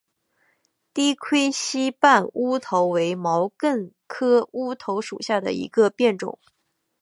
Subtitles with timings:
[0.95, 6.39] 低盔膝瓣乌头为毛茛科乌头属下的一个变种。